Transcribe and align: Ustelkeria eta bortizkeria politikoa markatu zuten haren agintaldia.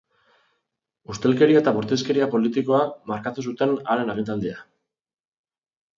Ustelkeria 1.15 1.59
eta 1.65 1.73
bortizkeria 1.75 2.29
politikoa 2.33 2.81
markatu 3.13 3.47
zuten 3.51 3.77
haren 3.93 4.13
agintaldia. 4.15 4.57